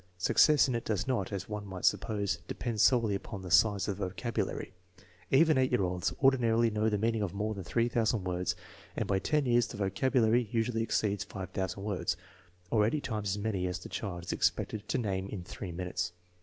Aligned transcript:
Success 0.17 0.67
in 0.67 0.73
it 0.73 0.83
does 0.83 1.07
not, 1.07 1.31
as 1.31 1.47
one 1.47 1.63
might 1.63 1.85
sup 1.85 1.99
pose, 2.01 2.39
depend 2.47 2.81
solely 2.81 3.13
upon 3.13 3.43
the 3.43 3.51
size 3.51 3.87
of 3.87 3.99
the 3.99 4.07
vocabulary. 4.07 4.73
Even 5.29 5.59
8 5.59 5.69
year 5.71 5.83
olds 5.83 6.11
ordinarily 6.23 6.71
know 6.71 6.89
the 6.89 6.97
meaning 6.97 7.21
of 7.21 7.35
more 7.35 7.53
than 7.53 7.63
3000 7.63 8.23
words, 8.23 8.55
and 8.97 9.05
by 9.05 9.19
10 9.19 9.45
years 9.45 9.67
the 9.67 9.77
vocabulary 9.77 10.49
usually 10.51 10.81
exceeds 10.81 11.23
5000 11.25 11.83
words, 11.83 12.17
or 12.71 12.83
eighty 12.83 12.99
times 12.99 13.35
as 13.35 13.37
many 13.37 13.67
as 13.67 13.77
the 13.77 13.89
child 13.89 14.23
is 14.23 14.31
expected 14.33 14.87
to 14.89 14.97
name 14.97 15.27
in 15.29 15.43
three 15.43 15.71
minutes. 15.71 16.13